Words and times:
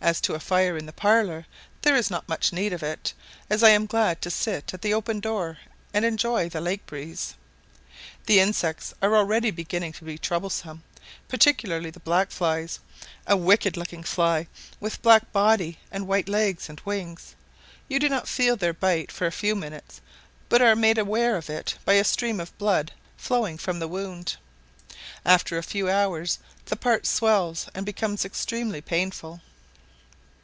As 0.00 0.20
to 0.20 0.34
a 0.34 0.38
fire 0.40 0.78
in 0.78 0.86
the 0.86 0.92
parlour 0.92 1.44
there 1.82 1.96
is 1.96 2.08
not 2.08 2.28
much 2.28 2.52
need 2.52 2.72
of 2.72 2.84
it, 2.84 3.12
as 3.50 3.64
I 3.64 3.70
am 3.70 3.86
glad 3.86 4.22
to 4.22 4.30
sit 4.30 4.72
at 4.72 4.80
the 4.80 4.94
open 4.94 5.18
door 5.18 5.58
and 5.92 6.04
enjoy 6.04 6.48
the 6.48 6.60
lake 6.60 6.86
breeze. 6.86 7.34
The 8.26 8.38
insects 8.38 8.94
are 9.02 9.16
already 9.16 9.50
beginning 9.50 9.90
to 9.94 10.04
be 10.04 10.16
troublesome, 10.16 10.84
particularly 11.26 11.90
the 11.90 11.98
black 11.98 12.30
flies 12.30 12.78
a 13.26 13.36
wicked 13.36 13.76
looking 13.76 14.04
fly, 14.04 14.46
with 14.78 15.02
black 15.02 15.32
body 15.32 15.80
and 15.90 16.06
white 16.06 16.28
legs 16.28 16.68
and 16.68 16.80
wings; 16.84 17.34
you 17.88 17.98
do 17.98 18.08
not 18.08 18.28
feel 18.28 18.54
their 18.54 18.72
bite 18.72 19.10
for 19.10 19.26
a 19.26 19.32
few 19.32 19.56
minutes, 19.56 20.00
but 20.48 20.62
are 20.62 20.76
made 20.76 20.98
aware 20.98 21.34
of 21.36 21.50
it 21.50 21.76
by 21.84 21.94
a 21.94 22.04
stream 22.04 22.38
of 22.38 22.56
blood 22.56 22.92
flowing 23.16 23.58
from 23.58 23.80
the 23.80 23.88
wound; 23.88 24.36
after 25.24 25.58
a 25.58 25.62
few 25.64 25.90
hours 25.90 26.38
the 26.66 26.76
part 26.76 27.04
swells 27.04 27.66
and 27.74 27.84
becomes 27.84 28.24
extremely 28.24 28.80
painful. 28.80 29.40